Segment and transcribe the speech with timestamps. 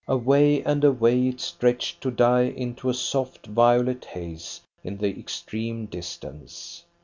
[0.07, 5.91] Away and away it stretched to die into a soft, violet haze in the extremest
[5.91, 6.83] distance.